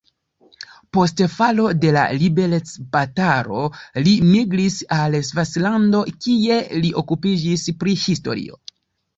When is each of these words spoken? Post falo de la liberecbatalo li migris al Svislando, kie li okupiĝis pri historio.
Post 0.95 1.19
falo 1.33 1.65
de 1.83 1.91
la 1.97 2.05
liberecbatalo 2.21 3.65
li 4.07 4.15
migris 4.31 4.79
al 4.97 5.19
Svislando, 5.29 6.03
kie 6.25 6.59
li 6.83 6.95
okupiĝis 7.05 7.69
pri 7.85 7.99
historio. 8.09 8.61